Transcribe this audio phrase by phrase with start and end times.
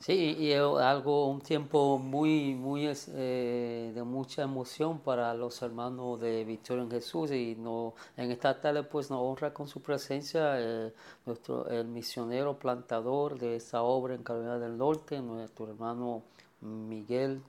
[0.00, 6.44] Sí, y algo, un tiempo muy, muy eh, de mucha emoción para los hermanos de
[6.44, 10.92] Victoria en Jesús y no, en esta tarde pues nos honra con su presencia eh,
[11.24, 16.24] nuestro, el misionero plantador de esta obra en Carolina del Norte, nuestro hermano
[16.60, 17.40] Miguel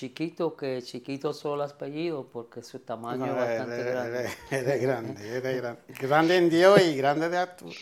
[0.00, 4.30] chiquito, que chiquito solo el apellido, porque su tamaño es bastante grande.
[4.50, 5.80] De grande, de grande.
[6.00, 7.74] Grande en Dios y grande de altura.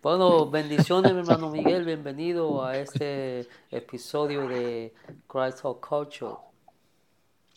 [0.00, 1.84] Bueno, bendiciones, mi hermano Miguel.
[1.84, 4.94] Bienvenido a este episodio de
[5.26, 6.36] Christ Hall Culture.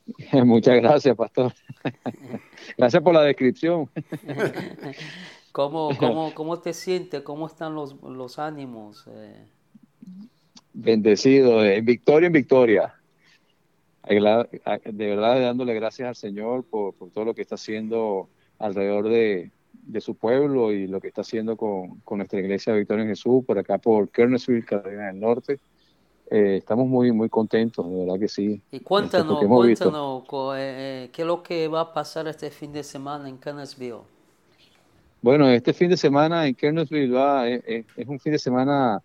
[0.44, 1.54] Muchas gracias, pastor.
[2.78, 3.90] Gracias por la descripción.
[5.52, 7.22] ¿Cómo, cómo, cómo te sientes?
[7.22, 9.06] ¿Cómo están los, los ánimos?
[9.08, 9.46] Eh,
[10.74, 12.96] Bendecido, en victoria en victoria
[14.08, 18.28] de verdad dándole gracias al Señor por, todo lo que está haciendo
[18.60, 19.52] alrededor de,
[20.00, 23.78] su pueblo y lo que está haciendo con, nuestra iglesia Victoria en Jesús, por acá
[23.78, 25.60] por Kernersville, Carolina del Norte.
[26.32, 28.62] Eh, estamos muy muy contentos, de verdad que sí.
[28.72, 30.24] Y cuéntanos, cuéntanos
[30.56, 34.02] eh, eh, qué es lo que va a pasar este fin de semana en Kernersville.
[35.22, 39.02] Bueno, este fin de semana en Kernersville va, es, un fin de semana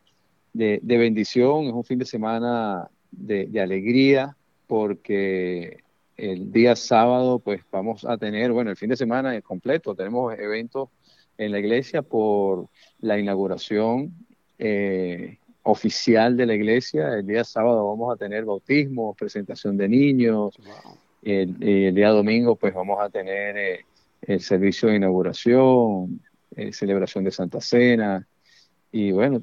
[0.52, 4.36] de, bendición, es un fin de semana de, de alegría,
[4.68, 5.82] porque
[6.16, 10.90] el día sábado pues vamos a tener, bueno, el fin de semana completo, tenemos eventos
[11.36, 12.68] en la iglesia por
[13.00, 14.12] la inauguración
[14.58, 17.14] eh, oficial de la iglesia.
[17.14, 20.54] El día sábado vamos a tener bautismo, presentación de niños.
[21.22, 23.84] El, el, día domingo pues vamos a tener eh,
[24.22, 26.20] el servicio de inauguración,
[26.56, 28.26] eh, celebración de Santa Cena
[28.90, 29.42] y bueno,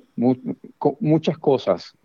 [1.00, 1.96] muchas cosas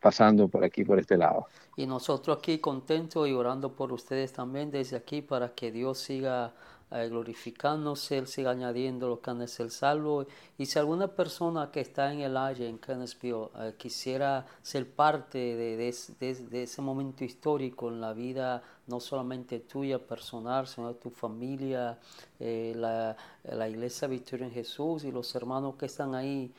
[0.00, 1.46] pasando por aquí, por este lado.
[1.76, 6.52] Y nosotros aquí contentos y orando por ustedes también desde aquí para que Dios siga
[6.92, 10.26] eh, glorificándose, Él siga añadiendo los de ser salvos.
[10.58, 15.38] Y si alguna persona que está en el área, en Kennesville, eh, quisiera ser parte
[15.38, 21.10] de, de, ese momento histórico en la vida, no solamente tuya personal, sino de tu
[21.10, 21.96] familia,
[22.40, 26.52] eh, la, la, Iglesia Victoria en Jesús y los hermanos que están ahí,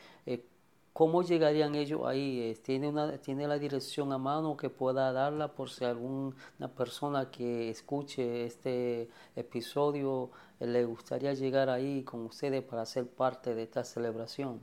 [0.94, 2.42] ¿Cómo llegarían ellos ahí?
[2.42, 6.36] Eh, ¿Tiene, una, ¿Tiene la dirección a mano que pueda darla por si alguna
[6.76, 9.08] persona que escuche este
[9.38, 14.60] episodio eh, le gustaría llegar ahí con ustedes para ser parte de esta celebración?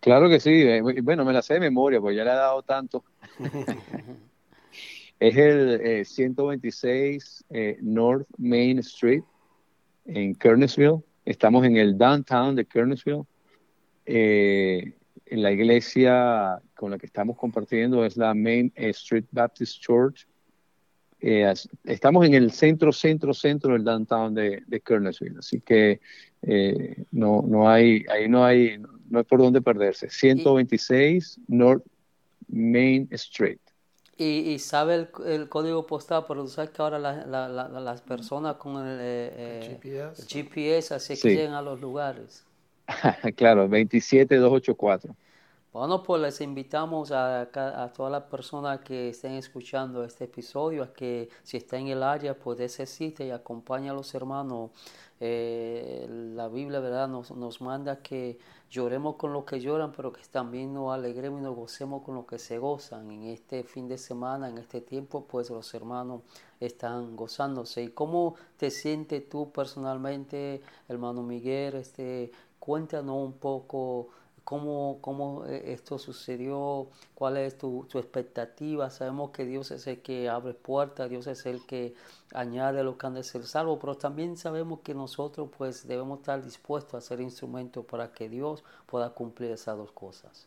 [0.00, 0.50] Claro que sí.
[0.50, 3.04] Eh, bueno, me la sé de memoria, porque ya le he dado tanto.
[5.20, 7.44] es el 126
[7.80, 9.22] North Main Street
[10.06, 11.04] en Kernersville.
[11.24, 13.24] Estamos en el downtown de Kernersville
[14.12, 14.92] eh,
[15.26, 20.26] en la iglesia con la que estamos compartiendo es la Main Street Baptist Church.
[21.20, 21.52] Eh,
[21.84, 26.00] estamos en el centro, centro, centro del downtown de, de Kernersville, así que
[26.42, 28.78] eh, no, no hay, ahí no hay,
[29.08, 30.10] no hay por dónde perderse.
[30.10, 31.84] 126 North
[32.48, 33.60] Main Street.
[34.16, 40.26] Y, sabe el, el, código postal, pero sabes que ahora las personas con el, GPS,
[40.26, 42.44] GPS, así que llegan a los lugares.
[43.36, 45.14] claro, 27284.
[45.72, 47.48] Bueno, pues les invitamos a,
[47.94, 52.36] todas las personas que estén escuchando este episodio a que si está en el área,
[52.36, 54.72] pues necesite y acompaña a los hermanos.
[55.20, 57.06] Eh, la Biblia, ¿verdad?
[57.06, 58.38] Nos, nos manda que
[58.70, 62.26] lloremos con los que lloran, pero que también nos alegremos y nos gocemos con los
[62.26, 63.10] que se gozan.
[63.10, 66.22] En este fin de semana, en este tiempo, pues los hermanos
[66.58, 67.82] están gozándose.
[67.82, 71.74] ¿Y cómo te sientes tú personalmente, hermano Miguel?
[71.76, 74.10] Este, cuéntanos un poco
[74.44, 78.90] cómo, cómo eh, esto sucedió, cuál es tu, tu, expectativa.
[78.90, 81.94] Sabemos que Dios es el que abre puertas, Dios es el que
[82.32, 86.44] añade los que han de ser salvos, pero también sabemos que nosotros pues debemos estar
[86.44, 90.46] dispuestos a ser instrumentos para que Dios pueda cumplir esas dos cosas.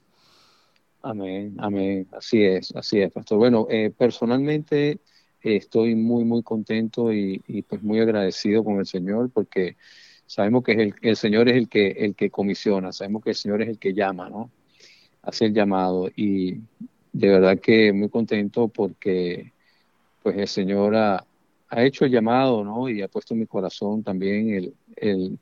[1.02, 2.08] Amén, amén.
[2.14, 3.38] Así es, así es, pastor.
[3.38, 5.00] Bueno, eh, personalmente eh,
[5.42, 9.76] estoy muy, muy contento y pues muy agradecido con el Señor porque
[10.26, 13.62] Sabemos que el, el, Señor es el que, el que comisiona, sabemos que el Señor
[13.62, 14.50] es el que llama, ¿no?
[15.22, 16.60] Hace el llamado y
[17.14, 19.52] de verdad que muy contento porque
[20.24, 21.26] pues el Señor ha,
[21.70, 22.90] ha hecho el llamado, ¿no?
[22.90, 25.40] Y ha puesto en mi corazón también el, el,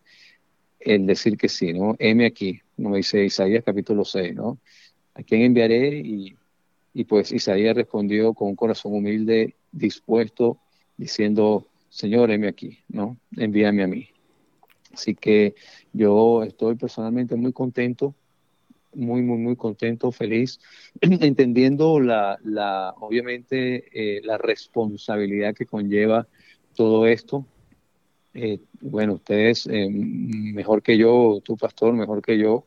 [0.79, 1.95] el decir que sí, ¿no?
[1.99, 4.57] Heme aquí, como dice Isaías capítulo 6, ¿no?
[5.13, 5.99] ¿A quién enviaré?
[5.99, 6.35] Y,
[6.93, 10.57] y pues Isaías respondió con un corazón humilde, dispuesto,
[10.97, 13.17] diciendo, Señor, heme aquí, ¿no?
[13.37, 14.07] Envíame a mí.
[14.93, 15.55] Así que
[15.93, 18.15] yo estoy personalmente muy contento,
[18.93, 20.59] muy, muy, muy contento, feliz,
[21.01, 26.27] entendiendo la, la obviamente, eh, la responsabilidad que conlleva
[26.75, 27.45] todo esto.
[28.33, 32.65] Eh, bueno, ustedes, eh, mejor que yo, tu pastor, mejor que yo,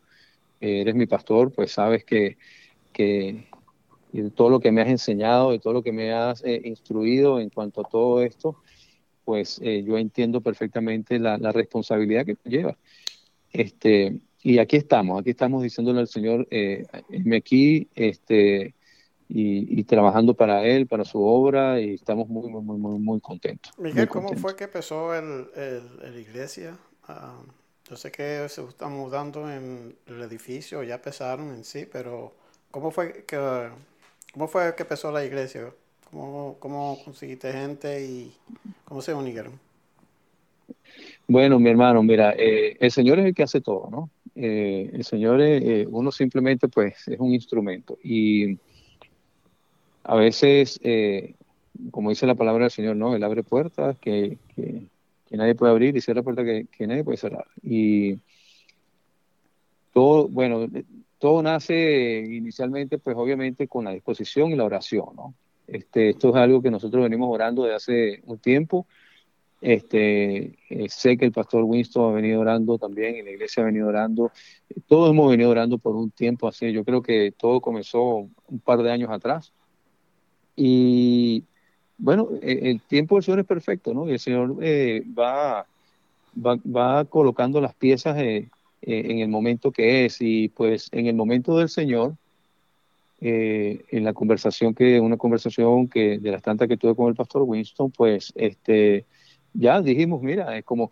[0.61, 2.39] eres mi pastor, pues sabes que,
[2.91, 3.49] que
[4.35, 7.83] todo lo que me has enseñado, y todo lo que me has instruido en cuanto
[7.83, 8.57] a todo esto,
[9.25, 12.77] pues eh, yo entiendo perfectamente la, la, responsabilidad que lleva.
[13.53, 16.85] Este, y aquí estamos, aquí estamos diciéndole al Señor, eh,
[17.35, 18.75] aquí este,
[19.29, 23.21] y, y, trabajando para Él, para su obra, y estamos muy, muy, muy, muy, muy
[23.21, 23.73] contentos.
[23.79, 24.43] Miguel, muy ¿cómo contentos.
[24.43, 26.77] fue que empezó el, el, la iglesia?
[27.09, 27.45] Uh,
[27.89, 32.35] yo sé que se está mudando en el edificio, ya empezaron en sí, pero
[32.71, 33.69] ¿cómo fue que,
[34.33, 35.73] cómo fue que empezó la iglesia?
[36.11, 38.33] ¿Cómo, ¿Cómo conseguiste gente y
[38.85, 39.59] cómo se unieron?
[41.27, 44.11] Bueno, mi hermano, mira, eh, el Señor es el que hace todo, ¿no?
[44.35, 48.59] Eh, el Señor, es, eh, uno simplemente pues es un instrumento y
[50.03, 50.79] a veces,
[51.91, 53.17] como dice la palabra del Señor, ¿no?
[53.17, 54.37] Él abre puertas que,
[55.31, 57.47] nadie puede abrir y cierra puertas que nadie puede cerrar.
[57.63, 58.19] Y
[59.95, 60.67] todo, bueno,
[61.19, 65.35] todo nace inicialmente pues obviamente con la disposición y la oración, ¿no?
[65.67, 68.87] Este, esto es algo que nosotros venimos orando desde hace un tiempo.
[69.61, 73.67] Este, eh, sé que el pastor Winston ha venido orando también y la iglesia ha
[73.67, 74.31] venido orando.
[74.87, 76.71] Todos hemos venido orando por un tiempo así.
[76.71, 79.53] Yo creo que todo comenzó un par de años atrás.
[80.55, 81.45] Y
[81.97, 84.07] bueno, el, el tiempo del Señor es perfecto, ¿no?
[84.07, 85.67] Y el Señor eh, va,
[86.37, 88.49] va, va, colocando las piezas eh,
[88.83, 90.19] en el momento que es.
[90.21, 92.17] Y pues en el momento del Señor,
[93.27, 97.15] eh, en la conversación que, una conversación que de las tantas que tuve con el
[97.15, 99.07] pastor Winston, pues este,
[99.55, 100.91] ya dijimos, mira, es como,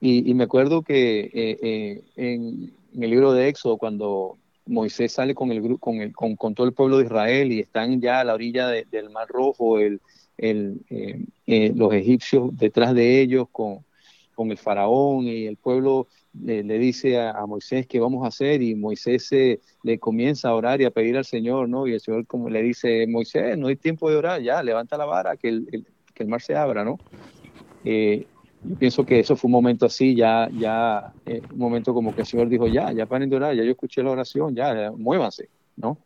[0.00, 5.52] y, me acuerdo que eh, eh, en, el libro de Éxodo, cuando Moisés sale con,
[5.52, 8.68] el, con, el, con, todo el pueblo de Israel y están ya a la orilla
[8.68, 10.00] de, del Mar Rojo, el,
[10.38, 10.80] el,
[11.76, 13.84] los egipcios detrás de ellos con,
[14.34, 18.28] con el faraón y el pueblo le, le dice a, a, Moisés qué vamos a
[18.28, 19.30] hacer y Moisés
[19.82, 21.86] le comienza a orar y a pedir al Señor, ¿no?
[21.86, 25.04] Y el Señor como le dice, Moisés, no hay tiempo de orar, ya, levanta la
[25.04, 26.98] vara, que el, el que el mar se abra, ¿no?
[27.84, 28.26] Eh,
[28.62, 32.22] yo pienso que eso fue un momento así, ya, ya, eh, un momento como que
[32.22, 34.92] el Señor dijo, ya, ya paren de orar, ya yo escuché la oración, ya, ya
[34.92, 35.98] muévanse, ¿no?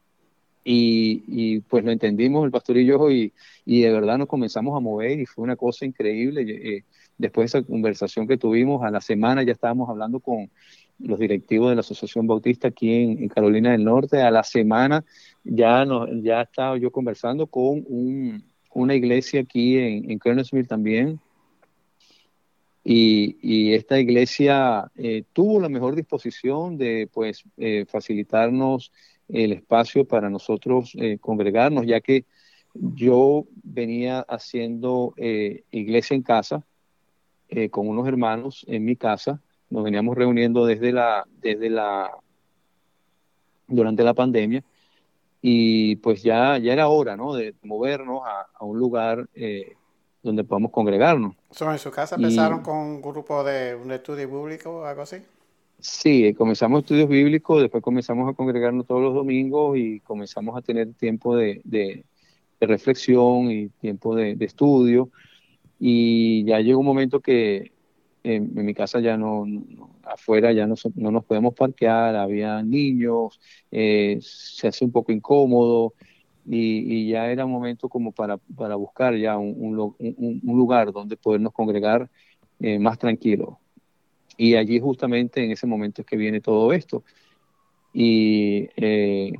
[0.65, 3.33] Y, y, pues lo entendimos el pastor y yo y,
[3.65, 6.43] y, de verdad nos comenzamos a mover y fue una cosa increíble.
[6.43, 6.85] Eh,
[7.19, 10.51] después de esa conversación que tuvimos, a la semana ya estábamos hablando con
[10.99, 15.05] los directivos de la Asociación Bautista aquí en, Carolina del Norte, a la semana
[15.45, 21.21] ya, nos, ya estaba yo conversando con un, una iglesia aquí en, en Kernersville también,
[22.91, 28.93] y, esta iglesia eh, tuvo la mejor disposición de pues eh, facilitarnos
[29.29, 32.25] el espacio para nosotros eh, congregarnos, ya que
[32.73, 35.15] yo venía haciendo
[35.71, 36.65] iglesia en casa
[37.49, 39.41] eh, con unos hermanos en mi casa,
[39.71, 42.11] nos veníamos reuniendo desde la, desde la,
[43.67, 44.65] durante la pandemia,
[45.41, 47.35] y pues ya, ya era hora, ¿no?
[47.35, 49.77] De movernos a, a un lugar eh,
[50.23, 51.35] donde podamos congregarnos.
[51.51, 55.03] So, ¿En su casa empezaron y, con un grupo de un estudio público o algo
[55.03, 55.17] así?
[55.81, 60.93] Sí, comenzamos estudios bíblicos, después comenzamos a congregarnos todos los domingos y comenzamos a tener
[60.95, 62.05] tiempo de, de,
[62.61, 65.11] reflexión y tiempo de, estudio.
[65.79, 67.73] Y ya llegó un momento que
[68.25, 69.47] en, mi casa ya no,
[70.03, 75.95] afuera ya no, no, nos podemos parquear, había niños, eh, se hace un poco incómodo
[76.47, 81.17] y, ya era un momento como para, para buscar ya un, un, un lugar donde
[81.17, 82.11] podernos congregar
[82.61, 83.61] eh, más tranquilo.
[84.37, 87.05] Y allí justamente en ese momento es que viene todo esto.
[87.93, 89.33] Y eh,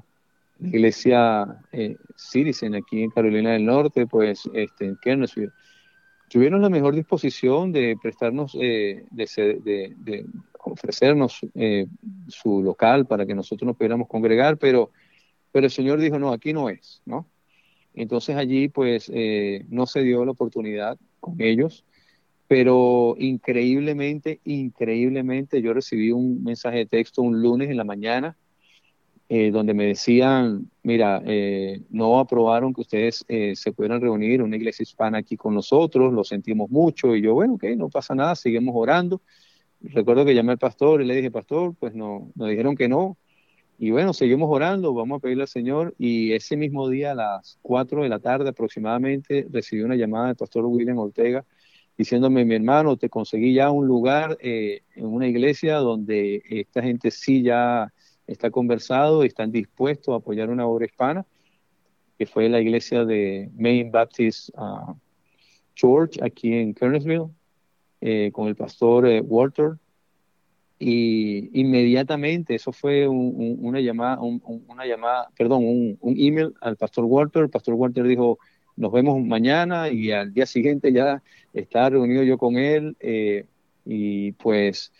[0.59, 5.53] la iglesia eh, Citizen aquí en Carolina del Norte, pues este, en Kernersville,
[6.29, 10.27] tuvieron la mejor disposición de prestarnos, eh, de,
[10.61, 11.87] ofrecernos eh,
[12.29, 14.91] su local para que nosotros nos pudiéramos congregar, pero,
[15.53, 17.27] pero el Señor dijo, no, aquí no es, ¿no?
[17.95, 19.11] Entonces allí pues
[19.69, 21.85] no se dio la oportunidad con ellos
[22.49, 28.37] pero increíblemente, increíblemente, yo recibí un mensaje de texto un lunes en la mañana
[29.31, 34.57] eh, donde me decían, mira, eh, no aprobaron que ustedes eh, se pudieran reunir una
[34.57, 38.35] iglesia hispana aquí con nosotros, lo sentimos mucho, y yo, bueno, ok, no pasa nada,
[38.35, 39.21] seguimos orando.
[39.83, 43.19] Recuerdo que llamé al pastor y le dije, pastor, pues no, nos dijeron que no,
[43.79, 47.59] y bueno, seguimos orando, vamos a pedirle al Señor, y ese mismo día a las
[47.61, 51.45] 4 de la tarde aproximadamente recibí una llamada del pastor William Ortega,
[51.99, 57.43] diciéndome, mi hermano, te conseguí ya un lugar en una iglesia donde esta gente sí
[57.43, 57.93] ya
[58.29, 61.27] está conversado y están dispuestos a apoyar una obra hispana,
[62.19, 64.95] que fue la iglesia de Main Baptist uh,
[65.75, 67.31] Church aquí en Kernersville,
[68.01, 69.73] eh, con el pastor eh, Walter.
[70.81, 77.43] Y inmediatamente, eso fue una llamada, una llamada, perdón, un, un email al pastor Walter.
[77.43, 78.39] El pastor Walter dijo,
[78.77, 81.21] nos vemos mañana y al día siguiente ya
[81.53, 83.47] estaba reunido yo con él eh,
[83.85, 84.93] y pues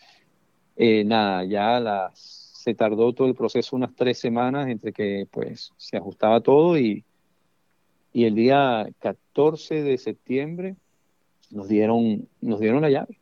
[0.77, 5.95] nada, ya las, se tardó todo el proceso unas tres semanas entre que pues se
[5.95, 7.05] ajustaba todo y,
[8.11, 10.75] y el día 14 de septiembre
[11.51, 13.17] nos dieron, nos dieron la llave.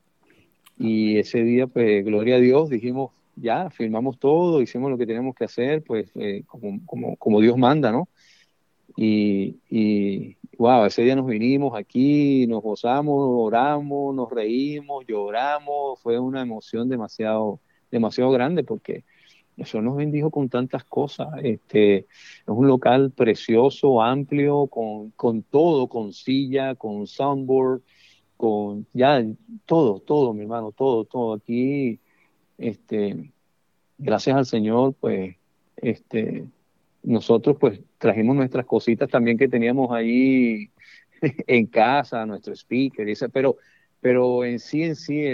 [0.79, 5.35] Y ese día, pues, gloria a Dios, dijimos, ya, firmamos todo, hicimos lo que tenemos
[5.35, 8.09] que hacer, pues, eh, como, como, como Dios manda, ¿no?
[8.95, 16.17] Y, y, wow, ese día nos vinimos aquí, nos gozamos, oramos, nos reímos, lloramos, fue
[16.17, 17.59] una emoción demasiado,
[17.91, 19.03] demasiado grande porque
[19.57, 21.27] eso nos bendijo con tantas cosas.
[21.43, 22.07] Este, es
[22.45, 27.81] un local precioso, amplio, con, con todo, con silla, con soundboard,
[28.37, 29.23] con ya
[29.65, 31.33] todo, todo, mi hermano, todo, todo.
[31.33, 31.99] Aquí,
[32.57, 33.31] este,
[33.97, 35.35] gracias al Señor, pues,
[35.77, 36.45] este,
[37.03, 40.69] nosotros pues trajimos nuestras cositas también que teníamos ahí
[41.47, 43.57] en casa, nuestro speaker, pero,
[43.99, 45.25] pero en sí, en sí,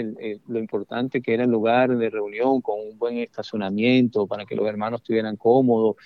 [0.46, 4.66] lo importante que era el lugar de reunión con un buen estacionamiento para que los
[4.66, 5.96] hermanos estuvieran cómodos.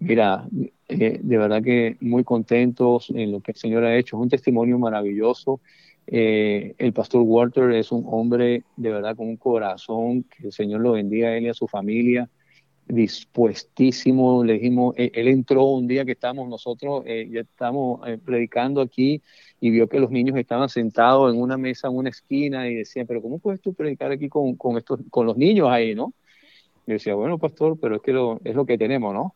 [0.00, 0.48] Mira,
[0.88, 4.16] eh, de verdad que muy contentos en lo que el Señor ha hecho.
[4.16, 5.60] Es un testimonio maravilloso.
[6.06, 10.80] Eh, el pastor Walter es un hombre de verdad con un corazón, que el Señor
[10.80, 12.28] lo bendiga a él y a su familia
[12.92, 18.82] dispuestísimo, le dijimos, él, entró un día que estábamos nosotros, eh, ya estamos eh, predicando
[18.82, 19.22] aquí
[19.60, 23.06] y vio que los niños estaban sentados en una mesa en una esquina y decían,
[23.06, 26.12] pero ¿cómo puedes tú predicar aquí con, con, estos, con los niños ahí, no?
[26.86, 29.34] Y decía, bueno, pastor, pero es que lo, es lo que tenemos, ¿no?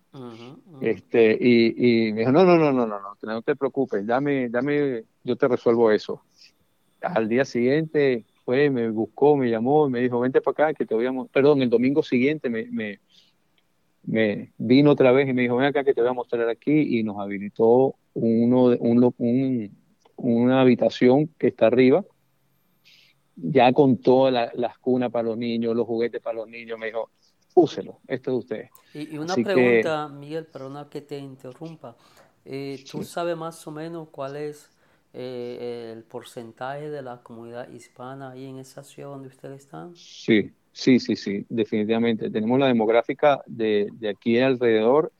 [0.83, 4.51] Este, y, y, me dijo, no, no, no, no, no, no, no te preocupes, dame,
[4.51, 6.21] dame, yo te resuelvo eso.
[7.01, 10.95] Al día siguiente fue, me buscó, me llamó, me dijo, vente para acá, que te
[10.95, 11.13] voy a...
[11.33, 13.01] Perdón, el domingo siguiente me, me
[14.07, 16.99] me vino otra vez y me dijo, ven acá que te voy a mostrar aquí
[16.99, 19.77] y nos habilitó uno, un, un,
[20.17, 22.05] una habitación que está arriba,
[23.37, 27.11] ya con todas las cunas para los niños, los juguetes para los niños, me dijo,
[27.55, 28.71] úselo, esto es de ustedes.
[28.95, 31.97] Y, una pregunta, Miguel, perdona que te interrumpa.
[32.45, 34.71] Eh, ¿Tú sabes más o menos cuál es
[35.13, 39.95] eh, el porcentaje de la comunidad hispana ahí en esa ciudad donde ustedes están?
[39.97, 42.28] Sí, Sí, sí, sí, definitivamente.
[42.28, 45.11] Tenemos la demográfica de, aquí alrededor.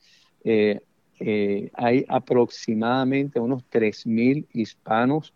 [0.43, 0.81] Eh,
[1.19, 5.33] eh, hay aproximadamente unos 3.000 hispanos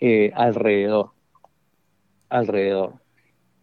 [0.00, 1.10] eh, alrededor.
[2.30, 2.94] Alrededor.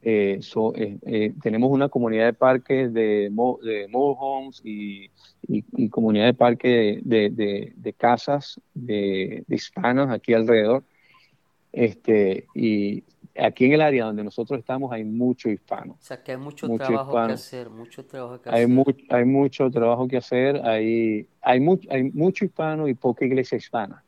[0.03, 3.31] tenemos una comunidad de parques de,
[4.63, 10.83] y, comunidad de parques de, de, de, casas de, hispanos aquí alrededor.
[11.71, 13.03] Este, y
[13.39, 15.93] aquí en el área donde nosotros estamos hay mucho hispano.
[15.93, 18.95] O sea, que hay mucho, trabajo que hacer, mucho trabajo que hay hacer.
[19.09, 24.03] hay mucho trabajo que hacer, hay, hay, mucho, hay mucho hispano y poca iglesia hispana.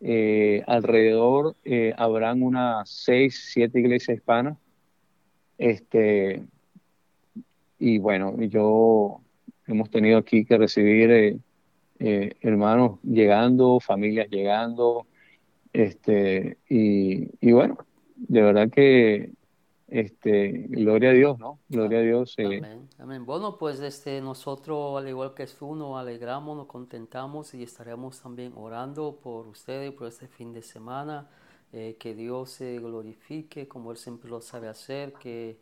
[0.00, 4.56] Eh, alrededor eh, habrán unas seis, siete iglesias hispanas.
[5.56, 6.44] Este,
[7.78, 9.20] y bueno, yo
[9.66, 11.38] hemos tenido aquí que recibir eh,
[11.98, 15.06] eh, hermanos llegando, familias llegando,
[15.72, 17.78] este, y, y, bueno,
[18.18, 19.32] de verdad que
[19.88, 21.60] este, gloria a Dios, ¿no?
[21.68, 22.34] Gloria a Dios.
[22.36, 22.58] Eh.
[22.58, 23.24] Amén, amén.
[23.24, 28.52] Bueno, pues este, nosotros, al igual que tú, nos alegramos, nos contentamos y estaremos también
[28.56, 31.28] orando por ustedes, por este fin de semana.
[31.70, 35.58] Eh, que Dios se glorifique como Él siempre lo sabe hacer, que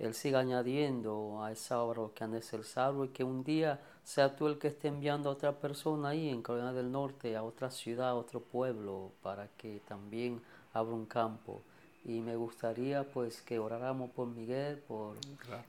[0.00, 4.48] Él siga añadiendo a esa obra que han salvo y que un día sea tú
[4.48, 8.10] el que esté enviando a otra persona ahí en Carolina del Norte, a otra ciudad,
[8.10, 10.40] a otro pueblo, para que también
[10.72, 11.62] abra un campo.
[12.06, 15.16] Y me gustaría pues que oráramos por Miguel por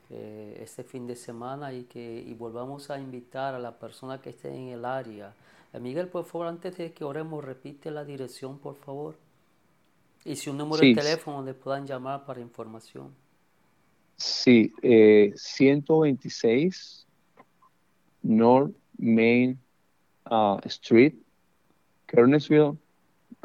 [0.09, 4.31] eh, este fin de semana y que y volvamos a invitar a la persona que
[4.31, 5.33] esté en el área.
[5.71, 9.15] Eh, Miguel, por favor, antes de que oremos, repite la dirección, por favor.
[10.25, 13.13] Y si un número de teléfono le puedan llamar para información.
[14.17, 17.05] Sí, eh, 126
[18.23, 19.59] North Main
[20.29, 21.13] uh, Street,
[22.07, 22.77] Kernesville,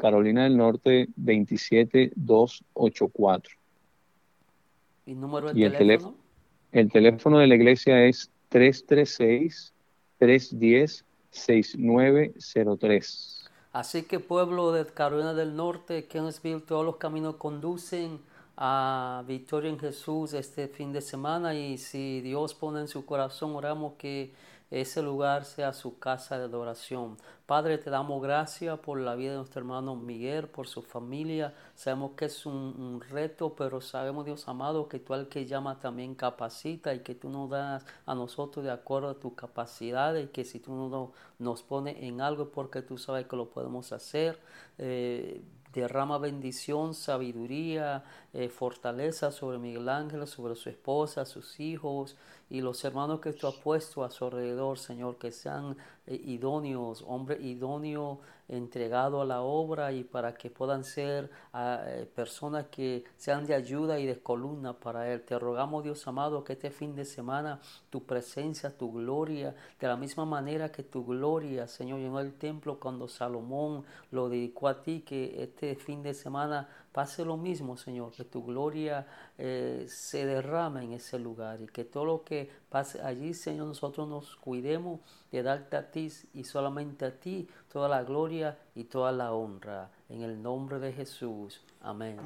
[0.01, 3.53] Carolina del Norte 27284.
[5.05, 6.15] ¿Y número de teléfono?
[6.71, 9.71] El teléfono de la iglesia es 336
[10.17, 13.51] 310 6903.
[13.73, 18.19] Así que pueblo de Carolina del Norte, Kennesville, todos los caminos conducen
[18.57, 23.55] a Victoria en Jesús este fin de semana y si Dios pone en su corazón,
[23.55, 24.33] oramos que
[24.71, 27.17] ese lugar sea su casa de adoración.
[27.45, 31.53] Padre, te damos gracias por la vida de nuestro hermano Miguel, por su familia.
[31.75, 36.15] Sabemos que es un, reto, pero sabemos, Dios amado, que tú al que llama también
[36.15, 40.45] capacita y que tú nos das a nosotros de acuerdo a tu capacidad y que
[40.45, 44.39] si tú no, nos pones en algo porque tú sabes que lo podemos hacer.
[44.77, 45.41] Eh,
[45.73, 52.15] derrama bendición, sabiduría, eh, fortaleza sobre Miguel Ángel, sobre su esposa, sus hijos
[52.49, 57.03] y los hermanos que tú has puesto a su alrededor, Señor, que sean eh, idóneos,
[57.07, 58.19] hombre idóneo
[58.51, 63.55] entregado a la obra y para que puedan ser ah, eh, personas que sean de
[63.55, 65.21] ayuda y de columna para Él.
[65.21, 67.59] Te rogamos, Dios amado, que este fin de semana
[67.89, 72.79] tu presencia, tu gloria, de la misma manera que tu gloria, Señor, llenó el templo
[72.79, 78.11] cuando Salomón lo dedicó a ti, que este fin de semana pase lo mismo, Señor,
[78.11, 83.01] que tu gloria eh, se derrame en ese lugar y que todo lo que pase
[83.01, 84.99] allí, Señor, nosotros nos cuidemos
[85.31, 89.89] de darte a ti y solamente a ti toda la gloria y toda la honra.
[90.09, 91.61] En el nombre de Jesús.
[91.81, 92.17] Amén.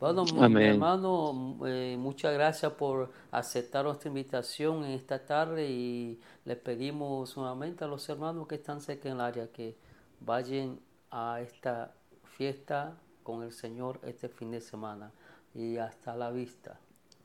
[0.00, 6.58] Bueno, mi hermano, eh, muchas gracias por aceptar nuestra invitación en esta tarde y les
[6.58, 9.74] pedimos nuevamente a los hermanos que están cerca en el área que
[10.20, 10.78] vayan
[11.10, 11.92] a esta
[12.36, 12.94] fiesta
[13.26, 15.10] con el Señor este fin de semana.
[15.52, 16.78] Y hasta la vista.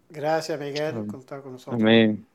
[0.10, 1.80] Gracias, Miguel, por contar con nosotros.
[1.80, 2.26] Amén.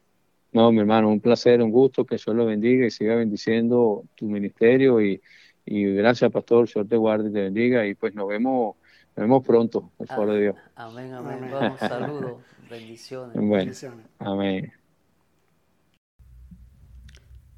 [0.52, 4.26] No, mi hermano, un placer, un gusto, que Dios lo bendiga y siga bendiciendo tu
[4.26, 5.20] ministerio y,
[5.64, 8.76] y gracias, pastor, Señor te guarde y te bendiga y pues nos vemos,
[9.16, 10.56] nos vemos pronto, por favor de Dios.
[10.76, 11.50] Amén, amén.
[11.50, 13.34] Vamos, saludos, bendiciones.
[13.34, 14.06] bendiciones.
[14.20, 14.72] Amén.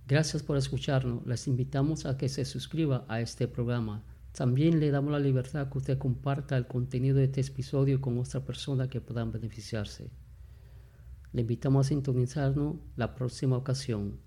[0.07, 1.27] Gracias por escucharnos.
[1.27, 4.03] Les invitamos a que se suscriba a este programa.
[4.39, 8.45] También le damos la libertad que usted comparta el contenido de este episodio con otra
[8.45, 10.13] persona que puedan beneficiarse.
[11.33, 14.21] Le invitamos a sintonizarnos la próxima ocasión.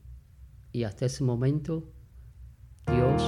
[0.73, 1.93] Y hasta ese momento,
[2.87, 3.23] Dios